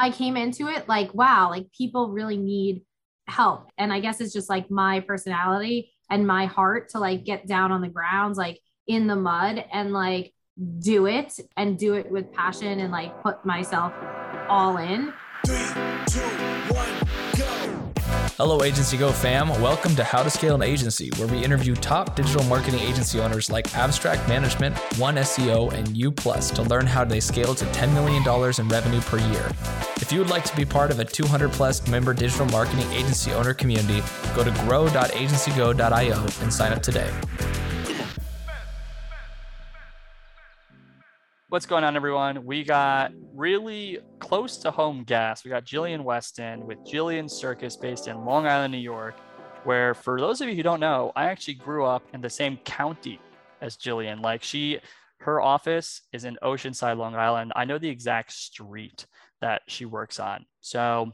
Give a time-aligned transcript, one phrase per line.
[0.00, 2.86] I came into it like, wow, like people really need
[3.26, 3.70] help.
[3.76, 7.70] And I guess it's just like my personality and my heart to like get down
[7.70, 10.32] on the grounds, like in the mud and like
[10.78, 13.92] do it and do it with passion and like put myself
[14.48, 15.12] all in.
[15.46, 15.66] Three,
[16.06, 16.20] two,
[16.74, 16.99] one.
[18.40, 19.50] Hello, Agency Go fam.
[19.60, 23.50] Welcome to How to Scale an Agency, where we interview top digital marketing agency owners
[23.50, 27.92] like Abstract Management, One SEO, and U Plus to learn how they scale to $10
[27.92, 28.22] million
[28.58, 29.46] in revenue per year.
[29.96, 33.30] If you would like to be part of a 200 plus member digital marketing agency
[33.32, 34.02] owner community,
[34.34, 37.12] go to grow.agencygo.io and sign up today.
[41.50, 42.44] What's going on, everyone?
[42.44, 45.44] We got really close to home guests.
[45.44, 49.16] We got Jillian Weston with Jillian Circus based in Long Island, New York,
[49.64, 52.56] where for those of you who don't know, I actually grew up in the same
[52.58, 53.18] county
[53.60, 54.22] as Jillian.
[54.22, 54.78] Like she,
[55.22, 57.52] her office is in Oceanside, Long Island.
[57.56, 59.06] I know the exact street
[59.40, 60.46] that she works on.
[60.60, 61.10] So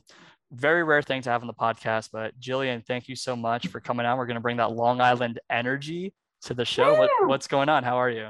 [0.53, 3.81] very rare thing to have on the podcast, but Jillian, thank you so much for
[3.81, 4.19] coming on.
[4.19, 6.95] We're going to bring that Long Island energy to the show.
[6.95, 7.85] What, what's going on?
[7.85, 8.29] How are you?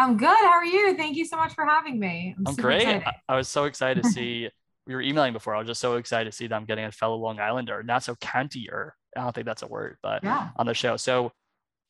[0.00, 0.28] I'm good.
[0.28, 0.96] How are you?
[0.96, 2.34] Thank you so much for having me.
[2.38, 2.86] I'm, I'm great.
[2.86, 4.48] I, I was so excited to see.
[4.86, 5.54] we were emailing before.
[5.54, 8.96] I was just so excited to see them getting a fellow Long Islander, Nassau countier.
[9.14, 10.48] I don't think that's a word, but yeah.
[10.56, 10.96] on the show.
[10.96, 11.32] So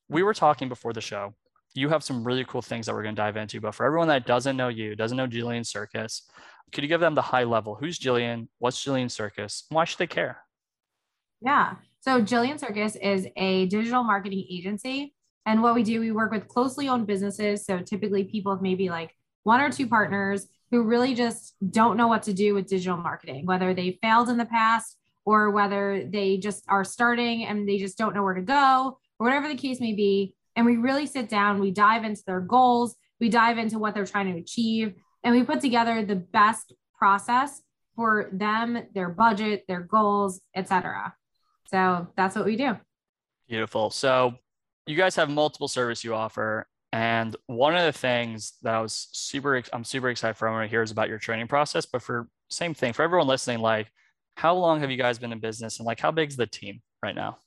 [0.09, 1.35] we were talking before the show.
[1.75, 3.61] You have some really cool things that we're going to dive into.
[3.61, 6.29] But for everyone that doesn't know you, doesn't know Jillian Circus,
[6.73, 7.77] could you give them the high level?
[7.77, 8.49] Who's Jillian?
[8.59, 9.67] What's Jillian Circus?
[9.69, 10.43] Why should they care?
[11.41, 11.77] Yeah.
[12.01, 15.15] So Jillian Circus is a digital marketing agency
[15.47, 17.65] and what we do, we work with closely owned businesses.
[17.65, 22.23] So typically people maybe like one or two partners who really just don't know what
[22.25, 26.65] to do with digital marketing, whether they failed in the past or whether they just
[26.69, 29.93] are starting and they just don't know where to go or whatever the case may
[29.93, 30.35] be.
[30.57, 34.07] And we really sit down, we dive into their goals, we dive into what they're
[34.07, 37.63] trying to achieve, and we put together the best process
[37.97, 41.15] for them, their budget, their goals, etc.
[41.67, 42.77] So that's what we do.
[43.49, 43.91] Beautiful.
[43.91, 44.35] So
[44.87, 46.67] you guys have multiple service you offer.
[46.93, 50.71] And one of the things that I was super, I'm super excited for everyone to
[50.71, 51.87] hear is about your training process.
[51.87, 53.93] But for same thing for everyone listening, like
[54.35, 56.81] how long have you guys been in business and like how big is the team
[57.03, 57.39] right now?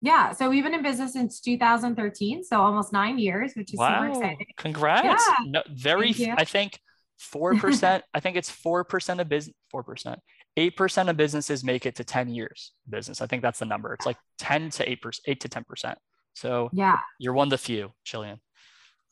[0.00, 4.02] Yeah, so we've been in business since 2013, so almost nine years, which is wow.
[4.02, 4.46] super exciting.
[4.56, 5.04] Congrats!
[5.04, 5.44] Yeah.
[5.46, 6.78] No, very, I think
[7.18, 8.04] four percent.
[8.14, 9.56] I think it's four percent of business.
[9.70, 10.20] Four percent.
[10.58, 13.20] 8% of businesses make it to 10 years business.
[13.20, 13.94] I think that's the number.
[13.94, 15.94] It's like 10 to 8%, 8 to 10%.
[16.38, 18.38] So yeah, you're one of the few, Jillian.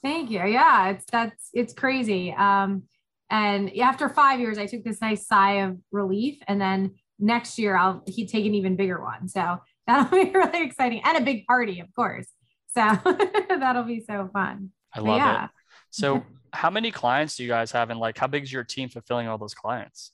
[0.02, 0.44] Thank you.
[0.44, 2.32] Yeah, it's that's it's crazy.
[2.32, 2.84] Um,
[3.28, 7.76] and after five years, I took this nice sigh of relief, and then next year
[7.76, 9.28] I'll he'd take an even bigger one.
[9.28, 12.26] So that'll be really exciting and a big party, of course.
[12.68, 12.80] So
[13.48, 14.70] that'll be so fun.
[14.94, 15.44] I love yeah.
[15.46, 15.50] it.
[15.90, 18.88] So how many clients do you guys have, and like how big is your team
[18.88, 20.12] fulfilling all those clients?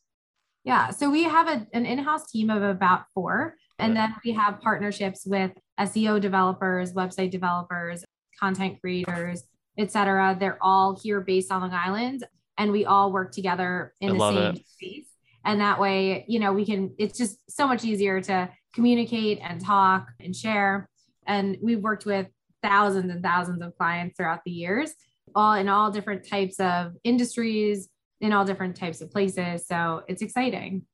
[0.65, 4.61] Yeah, so we have a, an in-house team of about four, and then we have
[4.61, 8.05] partnerships with SEO developers, website developers,
[8.39, 9.45] content creators,
[9.79, 10.37] etc.
[10.39, 12.25] They're all here based on Long Island,
[12.59, 14.67] and we all work together in I the same it.
[14.67, 15.09] space.
[15.45, 16.95] And that way, you know, we can.
[16.99, 20.89] It's just so much easier to communicate and talk and share.
[21.27, 22.27] And we've worked with
[22.63, 24.93] thousands and thousands of clients throughout the years,
[25.35, 27.89] all in all different types of industries,
[28.21, 29.67] in all different types of places.
[29.67, 30.87] So it's exciting.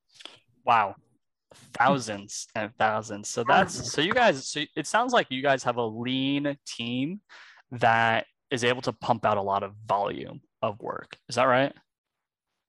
[0.64, 0.94] Wow.
[1.74, 3.28] Thousands and thousands.
[3.28, 7.20] So that's so you guys, so it sounds like you guys have a lean team
[7.72, 11.16] that is able to pump out a lot of volume of work.
[11.28, 11.72] Is that right?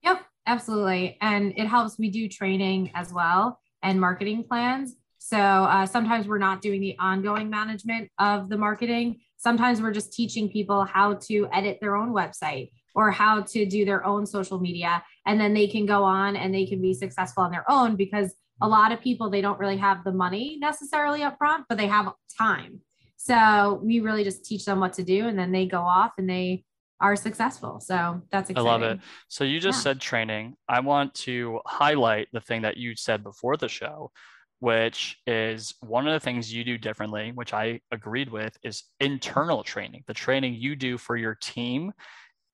[0.04, 1.18] Yep, absolutely.
[1.22, 1.98] And it helps.
[1.98, 4.96] We do training as well and marketing plans.
[5.18, 9.20] So uh, sometimes we're not doing the ongoing management of the marketing.
[9.38, 13.86] Sometimes we're just teaching people how to edit their own website or how to do
[13.86, 17.44] their own social media and then they can go on and they can be successful
[17.44, 21.24] on their own because a lot of people they don't really have the money necessarily
[21.24, 22.80] up front but they have time
[23.18, 26.30] so we really just teach them what to do and then they go off and
[26.30, 26.64] they
[27.02, 28.68] are successful so that's exciting.
[28.68, 29.84] i love it so you just yeah.
[29.84, 34.12] said training i want to highlight the thing that you said before the show
[34.62, 39.64] which is one of the things you do differently which i agreed with is internal
[39.64, 41.94] training the training you do for your team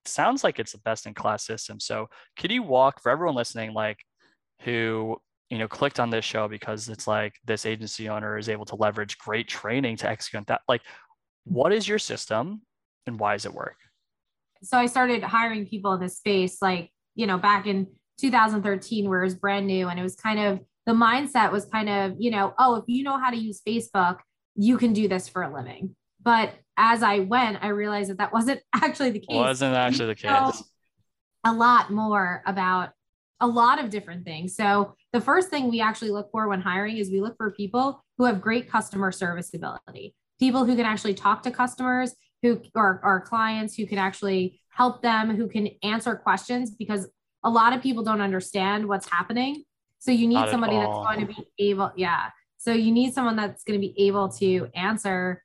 [0.07, 1.79] sounds like it's a best in class system.
[1.79, 3.99] So could you walk for everyone listening, like
[4.61, 5.17] who
[5.49, 8.75] you know clicked on this show because it's like this agency owner is able to
[8.75, 10.61] leverage great training to execute that.
[10.67, 10.81] Like,
[11.43, 12.61] what is your system
[13.05, 13.77] and why does it work?
[14.63, 17.87] So I started hiring people in this space, like you know, back in
[18.19, 21.89] 2013, where it was brand new, and it was kind of the mindset was kind
[21.89, 24.19] of you know, oh, if you know how to use Facebook,
[24.55, 25.95] you can do this for a living.
[26.21, 29.35] But as I went, I realized that that wasn't actually the case.
[29.35, 30.63] Wasn't actually the case.
[31.43, 32.89] a lot more about
[33.39, 34.55] a lot of different things.
[34.55, 38.03] So the first thing we actually look for when hiring is we look for people
[38.17, 42.99] who have great customer service ability, people who can actually talk to customers, who are
[43.01, 47.07] our clients, who can actually help them, who can answer questions because
[47.45, 49.63] a lot of people don't understand what's happening.
[49.99, 52.31] So you need Not somebody that's going to be able, yeah.
[52.57, 55.41] So you need someone that's going to be able to answer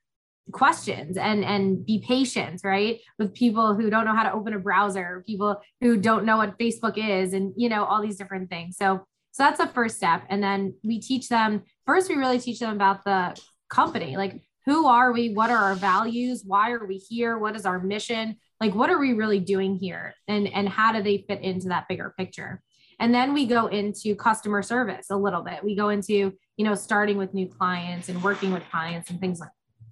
[0.51, 4.59] questions and and be patient right with people who don't know how to open a
[4.59, 8.75] browser people who don't know what facebook is and you know all these different things
[8.75, 12.59] so so that's the first step and then we teach them first we really teach
[12.59, 13.39] them about the
[13.69, 17.65] company like who are we what are our values why are we here what is
[17.65, 21.41] our mission like what are we really doing here and and how do they fit
[21.41, 22.61] into that bigger picture
[22.99, 26.75] and then we go into customer service a little bit we go into you know
[26.75, 29.49] starting with new clients and working with clients and things like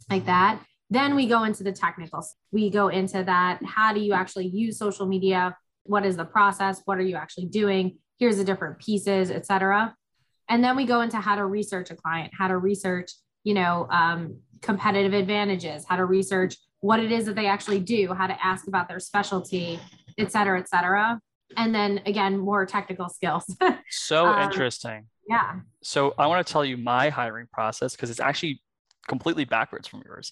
[0.09, 0.61] like that.
[0.89, 2.35] Then we go into the technicals.
[2.51, 3.59] We go into that.
[3.63, 5.55] How do you actually use social media?
[5.83, 6.81] What is the process?
[6.85, 7.97] What are you actually doing?
[8.19, 9.95] Here's the different pieces, etc.
[10.49, 13.11] And then we go into how to research a client, how to research,
[13.43, 18.13] you know, um, competitive advantages, how to research what it is that they actually do,
[18.13, 19.79] how to ask about their specialty,
[20.17, 21.19] et cetera, et cetera.
[21.57, 23.43] And then again, more technical skills.
[23.89, 25.07] so um, interesting.
[25.27, 25.59] Yeah.
[25.83, 28.61] So I want to tell you my hiring process because it's actually
[29.07, 30.31] completely backwards from yours.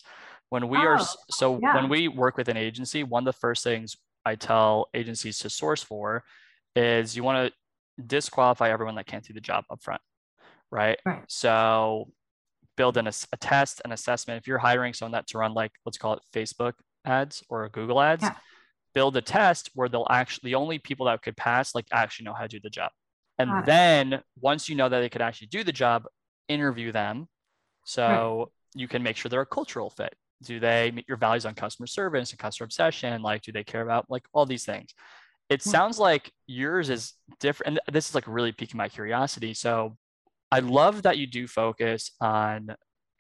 [0.50, 1.00] When we oh, are
[1.30, 1.76] so yeah.
[1.76, 5.50] when we work with an agency, one of the first things I tell agencies to
[5.50, 6.24] source for
[6.76, 7.54] is you want to
[8.06, 10.02] disqualify everyone that can't do the job up front,
[10.72, 11.00] right?
[11.06, 11.24] right.
[11.28, 12.12] So
[12.76, 14.38] build an, a test, an assessment.
[14.38, 16.74] If you're hiring someone that to run like let's call it Facebook
[17.06, 18.36] ads or Google ads, yeah.
[18.94, 22.34] build a test where they'll actually the only people that could pass like actually know
[22.34, 22.92] how to do the job.
[23.40, 26.06] And then once you know that they could actually do the job,
[26.48, 27.28] interview them.
[27.86, 30.16] So you can make sure they're a cultural fit.
[30.44, 33.22] Do they meet your values on customer service and customer obsession?
[33.22, 34.94] Like, do they care about like all these things?
[35.50, 35.70] It hmm.
[35.70, 37.80] sounds like yours is different.
[37.86, 39.54] And this is like really piquing my curiosity.
[39.54, 39.98] So
[40.52, 42.76] I love that you do focus on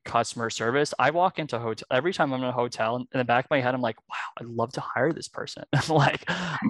[0.05, 0.93] customer service.
[0.97, 3.51] I walk into a hotel every time I'm in a hotel in the back of
[3.51, 5.63] my head, I'm like, wow, I'd love to hire this person.
[5.89, 6.23] like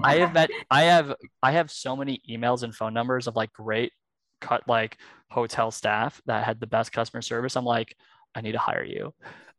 [0.03, 1.13] I have met, I have,
[1.43, 3.93] I have so many emails and phone numbers of like great
[4.41, 4.97] cut like
[5.29, 7.55] hotel staff that had the best customer service.
[7.55, 7.95] I'm like,
[8.35, 9.13] I need to hire you.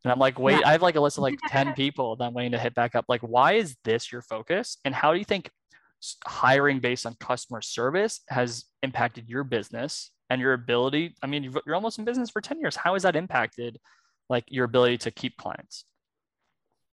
[0.05, 0.69] And I'm like, wait, yeah.
[0.69, 2.95] I have like a list of like 10 people that I'm waiting to hit back
[2.95, 3.05] up.
[3.09, 4.79] Like, why is this your focus?
[4.85, 5.51] And how do you think
[6.27, 11.15] hiring based on customer service has impacted your business and your ability?
[11.23, 12.77] I mean, you're almost in business for 10 years.
[12.77, 13.79] How has that impacted
[14.29, 15.85] like your ability to keep clients?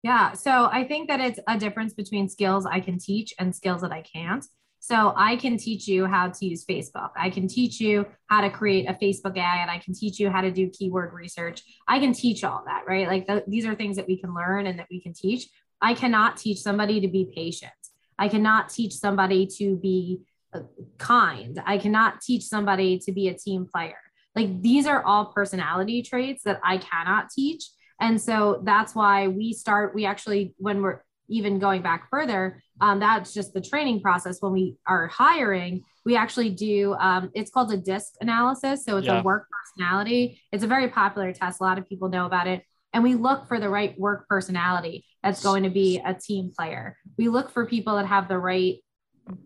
[0.04, 0.34] Yeah.
[0.34, 3.92] So I think that it's a difference between skills I can teach and skills that
[3.92, 4.44] I can't.
[4.80, 7.12] So I can teach you how to use Facebook.
[7.16, 9.70] I can teach you how to create a Facebook ad.
[9.70, 11.62] I can teach you how to do keyword research.
[11.88, 13.08] I can teach all that, right?
[13.08, 15.48] Like the, these are things that we can learn and that we can teach.
[15.82, 17.72] I cannot teach somebody to be patient.
[18.18, 20.22] I cannot teach somebody to be
[20.54, 20.62] uh,
[20.98, 21.62] kind.
[21.66, 23.98] I cannot teach somebody to be a team player.
[24.36, 27.64] Like these are all personality traits that I cannot teach.
[28.00, 33.00] And so that's why we start, we actually, when we're even going back further, um,
[33.00, 34.42] that's just the training process.
[34.42, 38.84] When we are hiring, we actually do, um, it's called a DISC analysis.
[38.84, 39.20] So it's yeah.
[39.20, 40.42] a work personality.
[40.52, 41.62] It's a very popular test.
[41.62, 42.64] A lot of people know about it.
[42.94, 46.98] And we look for the right work personality that's going to be a team player.
[47.18, 48.78] We look for people that have the right,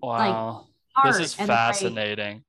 [0.01, 0.67] wow.
[0.95, 2.43] like, this is fascinating.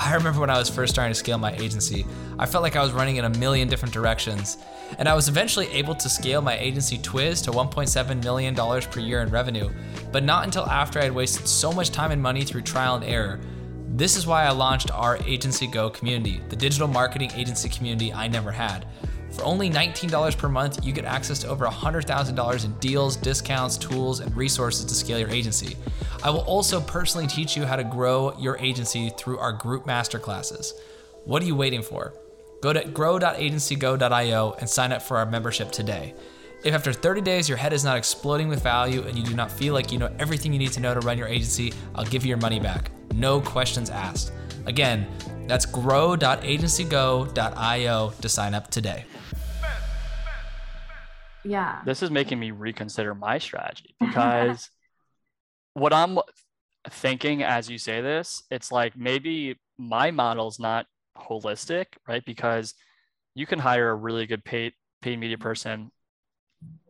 [0.00, 2.06] I remember when I was first starting to scale my agency,
[2.38, 4.58] I felt like I was running in a million different directions.
[4.96, 9.22] And I was eventually able to scale my agency Twiz to $1.7 million per year
[9.22, 9.70] in revenue,
[10.12, 13.04] but not until after I had wasted so much time and money through trial and
[13.04, 13.40] error.
[13.88, 18.28] This is why I launched our Agency Go community, the digital marketing agency community I
[18.28, 18.86] never had.
[19.32, 24.20] For only $19 per month, you get access to over $100,000 in deals, discounts, tools,
[24.20, 25.76] and resources to scale your agency.
[26.22, 30.72] I will also personally teach you how to grow your agency through our group masterclasses.
[31.24, 32.14] What are you waiting for?
[32.60, 36.14] Go to grow.agencygo.io and sign up for our membership today.
[36.64, 39.52] If after 30 days your head is not exploding with value and you do not
[39.52, 42.24] feel like you know everything you need to know to run your agency, I'll give
[42.24, 42.90] you your money back.
[43.14, 44.32] No questions asked.
[44.66, 45.06] Again,
[45.46, 49.04] that's grow.agencygo.io to sign up today.
[51.48, 51.80] Yeah.
[51.84, 54.70] This is making me reconsider my strategy because
[55.74, 56.18] what I'm
[56.90, 60.86] thinking as you say this, it's like maybe my model's not
[61.16, 62.24] holistic, right?
[62.24, 62.74] Because
[63.34, 65.90] you can hire a really good paid paid media person,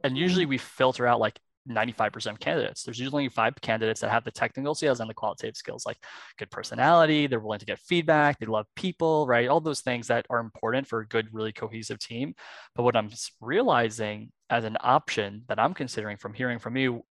[0.02, 1.38] and usually we filter out like
[1.68, 2.82] 95% of candidates.
[2.82, 5.98] There's usually five candidates that have the technical skills and the qualitative skills, like
[6.38, 9.48] good personality, they're willing to get feedback, they love people, right?
[9.48, 12.34] All those things that are important for a good, really cohesive team.
[12.74, 13.10] But what I'm
[13.40, 17.02] realizing as an option that I'm considering from hearing from you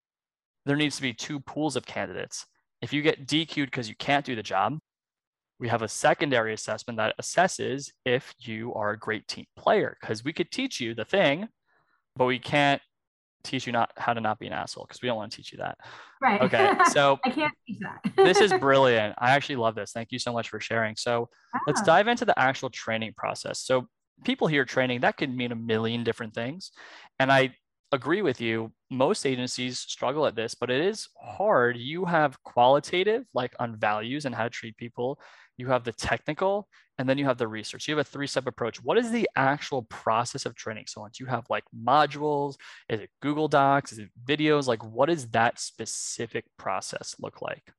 [0.66, 2.44] there needs to be two pools of candidates
[2.82, 4.78] If you get DQ'd because you can't do the job,
[5.58, 10.22] we have a secondary assessment that assesses if you are a great team player because
[10.24, 11.48] we could teach you the thing,
[12.16, 12.80] but we can't
[13.44, 15.52] teach you not how to not be an asshole because we don't want to teach
[15.52, 15.78] you that.
[16.20, 16.40] Right.
[16.42, 16.70] Okay.
[16.90, 18.00] So I can't teach that.
[18.16, 19.14] this is brilliant.
[19.18, 19.92] I actually love this.
[19.92, 20.96] Thank you so much for sharing.
[20.96, 21.28] So
[21.66, 23.60] let's Ah, dive into the actual training process.
[23.60, 23.88] So
[24.24, 26.72] people hear training, that could mean a million different things.
[27.18, 27.54] And I
[27.92, 28.72] agree with you.
[28.90, 31.76] Most agencies struggle at this, but it is hard.
[31.76, 35.18] You have qualitative, like on values and how to treat people.
[35.56, 37.88] You have the technical, and then you have the research.
[37.88, 38.82] You have a three-step approach.
[38.82, 41.10] What is the actual process of training someone?
[41.12, 42.56] Do you have like modules?
[42.88, 43.92] Is it Google Docs?
[43.92, 44.66] Is it videos?
[44.66, 47.72] Like, what does that specific process look like?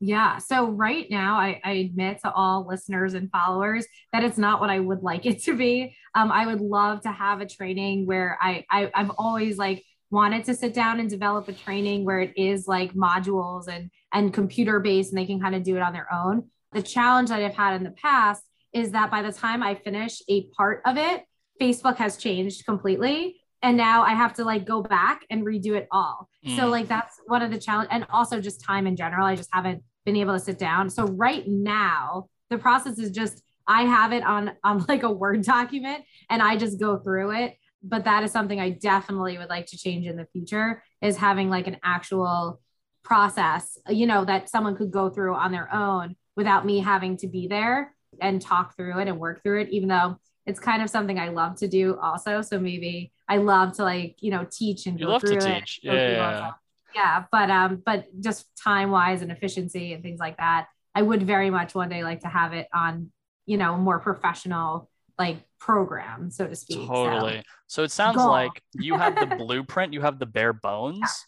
[0.00, 0.38] Yeah.
[0.38, 4.70] So right now, I, I admit to all listeners and followers that it's not what
[4.70, 5.96] I would like it to be.
[6.14, 10.44] Um, I would love to have a training where I, I I've always like wanted
[10.44, 14.78] to sit down and develop a training where it is like modules and and computer
[14.80, 16.48] based and they can kind of do it on their own.
[16.72, 20.22] The challenge that I've had in the past is that by the time I finish
[20.28, 21.24] a part of it,
[21.60, 23.36] Facebook has changed completely.
[23.62, 26.28] And now I have to like go back and redo it all.
[26.56, 26.70] So Mm.
[26.70, 29.26] like that's one of the challenge and also just time in general.
[29.26, 30.88] I just haven't been able to sit down.
[30.88, 35.42] So right now the process is just I have it on on like a Word
[35.42, 37.56] document and I just go through it.
[37.82, 41.48] But that is something I definitely would like to change in the future is having
[41.50, 42.60] like an actual
[43.04, 47.28] process, you know, that someone could go through on their own without me having to
[47.28, 50.90] be there and talk through it and work through it, even though it's kind of
[50.90, 52.40] something I love to do also.
[52.40, 55.52] So maybe I love to like, you know, teach and You go love to through
[55.52, 55.80] it, teach.
[55.84, 56.50] all Yeah.
[56.98, 57.24] Yeah.
[57.30, 61.48] But um, but just time wise and efficiency and things like that, I would very
[61.48, 63.12] much one day like to have it on,
[63.46, 66.78] you know, more professional like program, so to speak.
[66.78, 67.42] So, Totally.
[67.68, 68.28] So it sounds Goal.
[68.28, 71.24] like you have the blueprint, you have the bare bones,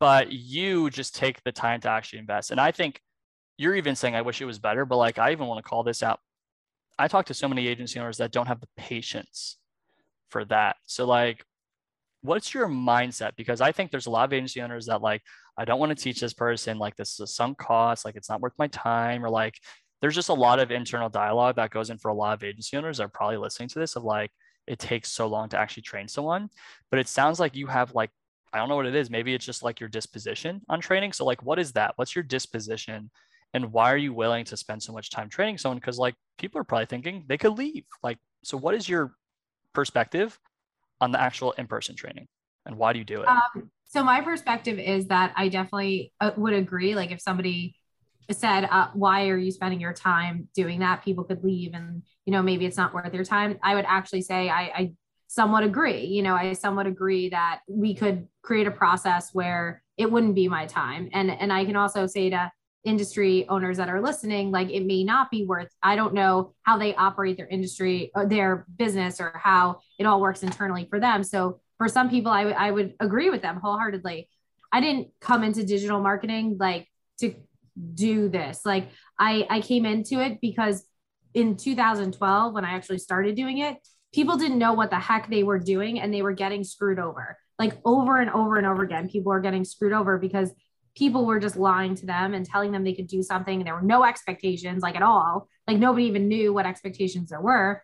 [0.00, 2.50] but you just take the time to actually invest.
[2.50, 3.00] And I think
[3.58, 5.82] you're even saying, I wish it was better, but like I even want to call
[5.82, 6.20] this out.
[6.98, 9.58] I talk to so many agency owners that don't have the patience
[10.30, 10.76] for that.
[10.86, 11.44] So, like,
[12.22, 13.32] what's your mindset?
[13.36, 15.22] Because I think there's a lot of agency owners that, like,
[15.56, 18.28] I don't want to teach this person, like, this is a sunk cost, like, it's
[18.28, 19.54] not worth my time, or like,
[20.02, 22.76] there's just a lot of internal dialogue that goes in for a lot of agency
[22.76, 24.30] owners that are probably listening to this of like,
[24.66, 26.48] it takes so long to actually train someone.
[26.90, 28.10] But it sounds like you have like,
[28.52, 29.10] I don't know what it is.
[29.10, 31.12] Maybe it's just like your disposition on training.
[31.12, 31.92] So, like, what is that?
[31.96, 33.10] What's your disposition?
[33.54, 35.78] And why are you willing to spend so much time training someone?
[35.78, 37.84] Because, like, people are probably thinking they could leave.
[38.02, 39.14] Like, so what is your
[39.72, 40.38] perspective
[41.00, 42.26] on the actual in person training?
[42.64, 43.28] And why do you do it?
[43.28, 46.94] Um, so my perspective is that I definitely uh, would agree.
[46.94, 47.76] Like if somebody
[48.30, 52.32] said, uh, "Why are you spending your time doing that?" People could leave, and you
[52.32, 53.58] know maybe it's not worth their time.
[53.62, 54.92] I would actually say I, I
[55.28, 56.04] somewhat agree.
[56.06, 60.48] You know, I somewhat agree that we could create a process where it wouldn't be
[60.48, 62.50] my time, and and I can also say to
[62.86, 66.78] industry owners that are listening like it may not be worth i don't know how
[66.78, 71.24] they operate their industry or their business or how it all works internally for them.
[71.24, 74.28] So for some people I, w- I would agree with them wholeheartedly.
[74.72, 76.88] I didn't come into digital marketing like
[77.20, 77.34] to
[77.94, 78.60] do this.
[78.64, 78.88] Like
[79.18, 80.84] i i came into it because
[81.34, 83.76] in 2012 when i actually started doing it
[84.14, 87.36] people didn't know what the heck they were doing and they were getting screwed over.
[87.58, 90.50] Like over and over and over again people are getting screwed over because
[90.96, 93.74] people were just lying to them and telling them they could do something and there
[93.74, 95.48] were no expectations like at all.
[95.68, 97.82] Like nobody even knew what expectations there were.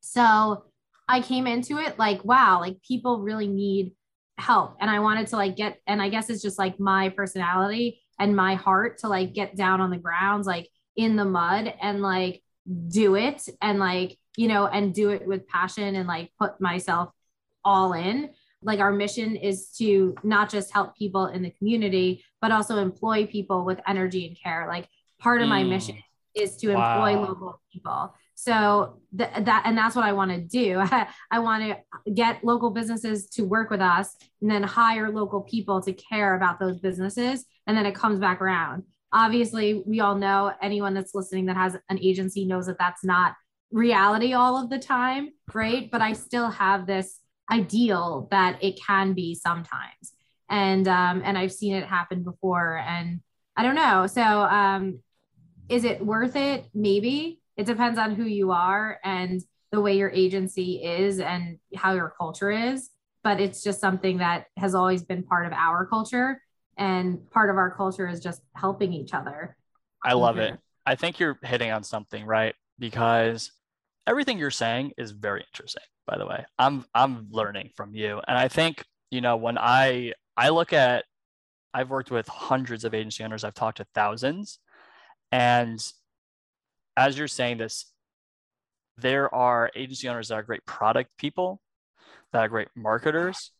[0.00, 0.64] So
[1.06, 3.92] i came into it like wow like people really need
[4.38, 4.76] help.
[4.80, 8.36] And i wanted to like get and i guess it's just like my personality and
[8.36, 12.42] my heart to like get down on the grounds like in the mud and like
[12.88, 17.10] do it and like you know and do it with passion and like put myself
[17.64, 18.30] all in
[18.64, 23.26] like our mission is to not just help people in the community but also employ
[23.26, 24.66] people with energy and care.
[24.68, 24.88] Like
[25.20, 25.68] part of my Mm.
[25.68, 25.96] mission
[26.34, 27.22] is to employ Wow.
[27.28, 28.14] local people.
[28.34, 30.82] So th- that and that's what i want to do.
[31.30, 35.80] I want to get local businesses to work with us and then hire local people
[35.82, 38.82] to care about those businesses and then it comes back around.
[39.12, 43.34] Obviously we all know anyone that's listening that has an agency knows that that's not
[43.70, 45.90] reality all of the time right?
[45.90, 50.12] But i still have this ideal that it can be sometimes.
[50.48, 53.20] And um and i've seen it happen before and
[53.56, 54.06] i don't know.
[54.06, 55.00] So um
[55.68, 56.66] is it worth it?
[56.74, 57.40] Maybe.
[57.56, 62.12] It depends on who you are and the way your agency is and how your
[62.18, 62.90] culture is
[63.24, 66.40] but it's just something that has always been part of our culture
[66.76, 69.56] and part of our culture is just helping each other.
[70.04, 70.58] I love it.
[70.86, 72.54] I think you're hitting on something, right?
[72.78, 73.50] Because
[74.06, 76.44] everything you're saying is very interesting, by the way.
[76.58, 78.20] I'm I'm learning from you.
[78.26, 81.04] And I think, you know, when I I look at
[81.72, 84.58] I've worked with hundreds of agency owners, I've talked to thousands.
[85.32, 85.84] And
[86.96, 87.90] as you're saying this,
[88.96, 91.60] there are agency owners that are great product people,
[92.32, 93.50] that are great marketers,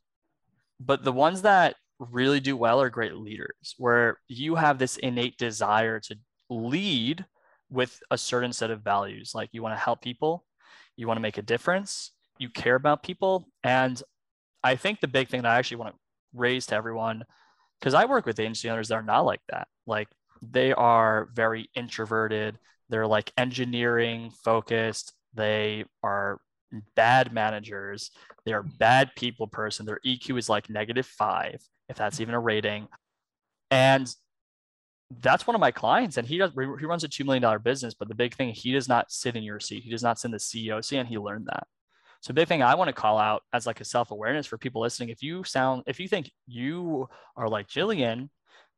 [0.78, 5.36] but the ones that really do well are great leaders, where you have this innate
[5.38, 6.16] desire to
[6.50, 7.24] lead
[7.70, 9.32] with a certain set of values.
[9.34, 10.44] Like you want to help people,
[10.96, 13.48] you want to make a difference, you care about people.
[13.62, 14.00] And
[14.62, 16.00] I think the big thing that I actually want to
[16.32, 17.24] raise to everyone,
[17.78, 19.68] because I work with agency owners that are not like that.
[19.86, 20.08] Like
[20.42, 26.40] they are very introverted, they're like engineering focused, they are
[26.96, 28.10] bad managers,
[28.44, 32.40] they are bad people person, their EQ is like negative five, if that's even a
[32.40, 32.88] rating.
[33.70, 34.12] And
[35.20, 38.08] that's one of my clients and he does he runs a $2 million business but
[38.08, 40.32] the big thing he does not sit in your seat he does not sit in
[40.32, 41.66] the ceo seat and he learned that
[42.24, 45.10] so big thing i want to call out as like a self-awareness for people listening
[45.10, 48.28] if you sound if you think you are like jillian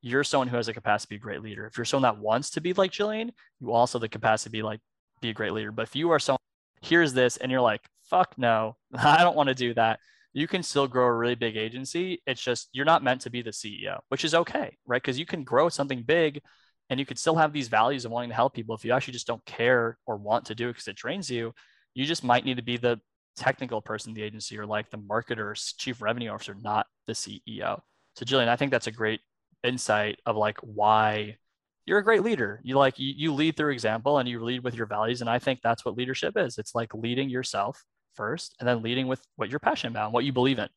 [0.03, 2.21] you're someone who has the capacity to be a great leader if you're someone that
[2.21, 4.81] wants to be like jillian you also have the capacity to be like
[5.21, 6.39] be a great leader but if you are someone
[6.83, 10.01] here's this and you're like fuck no i don't want to do that
[10.37, 12.21] you can still grow a really big agency.
[12.27, 15.03] It's just you're not meant to be the CEO, which is okay, right?
[15.03, 16.43] Because you can grow something big
[16.91, 18.77] and you could still have these values of wanting to help people.
[18.77, 21.55] If you actually just don't care or want to do it because it drains you,
[21.95, 23.01] you just might need to be the
[23.37, 27.81] technical person in the agency or like the marketer's chief revenue officer, not the CEO.
[28.15, 29.21] So Jillian, I think that's a great
[29.63, 31.37] insight of like why
[31.85, 32.61] you're a great leader.
[32.65, 35.21] You like you, you lead through example and you lead with your values.
[35.21, 36.59] And I think that's what leadership is.
[36.59, 37.83] It's like leading yourself
[38.15, 40.69] first and then leading with what you're passionate about and what you believe in.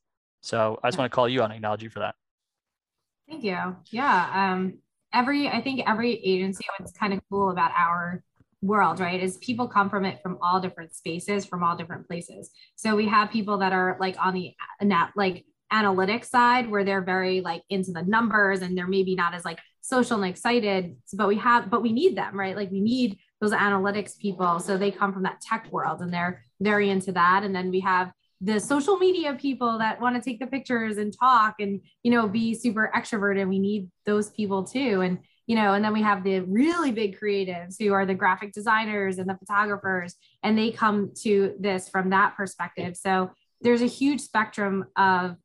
[0.41, 2.15] So I just want to call you on acknowledge you for that.
[3.27, 3.75] Thank you.
[3.91, 4.29] Yeah.
[4.33, 4.79] Um,
[5.13, 8.23] every, I think every agency, what's kind of cool about our
[8.61, 12.49] world, right, is people come from it from all different spaces, from all different places.
[12.75, 17.03] So we have people that are like on the net, like analytics side where they're
[17.03, 21.27] very like into the numbers and they're maybe not as like social and excited, but
[21.27, 22.55] we have, but we need them, right?
[22.55, 24.59] Like we need those analytics people.
[24.59, 27.43] So they come from that tech world and they're very into that.
[27.43, 31.13] And then we have the social media people that want to take the pictures and
[31.17, 33.47] talk and, you know, be super extroverted.
[33.47, 35.01] We need those people too.
[35.01, 38.53] And, you know, and then we have the really big creatives who are the graphic
[38.53, 42.95] designers and the photographers, and they come to this from that perspective.
[42.95, 45.37] So there's a huge spectrum of,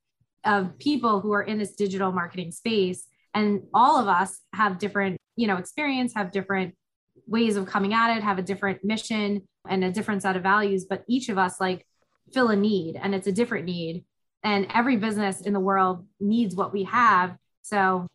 [0.44, 3.06] of people who are in this digital marketing space.
[3.32, 6.74] And all of us have different, you know, experience, have different
[7.26, 10.84] ways of coming at it, have a different mission and a different set of values,
[10.84, 11.86] but each of us like
[12.34, 14.04] fill a need and it's a different need.
[14.42, 17.38] And every business in the world needs what we have.
[17.62, 18.06] So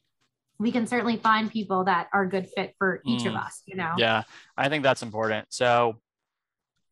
[0.59, 3.61] we can certainly find people that are a good fit for each mm, of us,
[3.65, 3.93] you know?
[3.97, 4.23] Yeah,
[4.57, 5.47] I think that's important.
[5.49, 5.99] So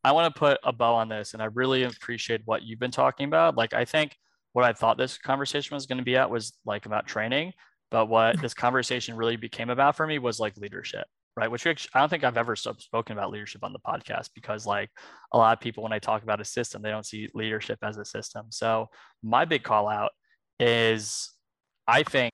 [0.02, 2.90] I want to put a bow on this and I really appreciate what you've been
[2.90, 3.56] talking about.
[3.56, 4.16] Like, I think
[4.54, 7.52] what I thought this conversation was going to be at was like about training,
[7.90, 11.52] but what this conversation really became about for me was like leadership right?
[11.52, 14.90] Which I don't think I've ever spoken about leadership on the podcast because, like,
[15.32, 17.96] a lot of people, when I talk about a system, they don't see leadership as
[17.96, 18.46] a system.
[18.50, 18.88] So,
[19.22, 20.10] my big call out
[20.58, 21.30] is
[21.86, 22.32] I think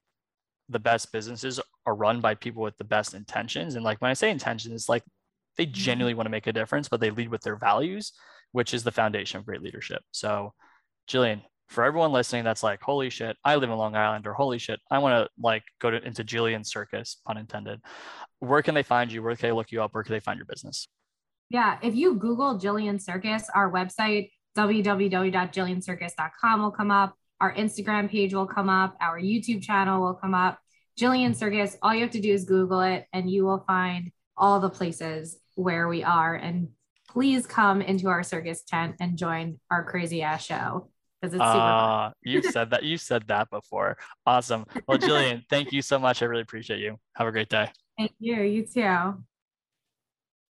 [0.69, 3.75] the best businesses are run by people with the best intentions.
[3.75, 5.03] And, like, when I say intentions, it's like
[5.57, 5.73] they mm-hmm.
[5.73, 8.13] genuinely want to make a difference, but they lead with their values,
[8.53, 10.03] which is the foundation of great leadership.
[10.11, 10.53] So,
[11.09, 14.59] Jillian, for everyone listening that's like, holy shit, I live in Long Island, or holy
[14.59, 17.81] shit, I want to like go to into Jillian Circus, pun intended.
[18.39, 19.23] Where can they find you?
[19.23, 19.95] Where can they look you up?
[19.95, 20.89] Where can they find your business?
[21.51, 27.17] Yeah, if you Google Jillian Circus, our website, www.jilliancircus.com will come up.
[27.41, 28.97] Our Instagram page will come up.
[29.01, 30.59] Our YouTube channel will come up.
[30.99, 34.61] Jillian Circus, all you have to do is Google it and you will find all
[34.61, 36.35] the places where we are.
[36.35, 36.69] And
[37.09, 40.89] please come into our circus tent and join our crazy ass show
[41.21, 43.97] because it's super uh, you said that you said that before.
[44.27, 44.67] Awesome.
[44.87, 46.23] Well, Jillian, thank you so much.
[46.23, 46.99] I really appreciate you.
[47.17, 47.69] Have a great day.
[47.99, 48.43] Thank you.
[48.43, 49.25] You too.